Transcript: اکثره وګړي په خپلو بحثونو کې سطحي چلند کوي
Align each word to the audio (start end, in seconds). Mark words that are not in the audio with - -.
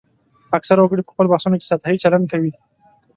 اکثره 0.57 0.81
وګړي 0.81 1.03
په 1.05 1.11
خپلو 1.13 1.31
بحثونو 1.33 1.59
کې 1.59 1.69
سطحي 1.71 1.97
چلند 2.03 2.25
کوي 2.31 2.51